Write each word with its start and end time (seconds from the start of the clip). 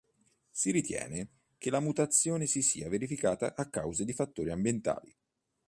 Si 0.49 0.71
ritiene 0.71 1.27
che 1.59 1.69
la 1.69 1.79
mutazione 1.79 2.47
si 2.47 2.63
sia 2.63 2.89
verificata 2.89 3.53
a 3.53 3.69
causa 3.69 4.03
di 4.03 4.13
fattori 4.13 4.49
ambientali. 4.49 5.15